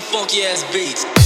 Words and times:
funky 0.00 0.44
ass 0.44 0.64
beats. 0.72 1.19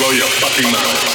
blow 0.00 0.12
your 0.12 0.26
fucking 0.26 0.72
mind. 0.72 1.09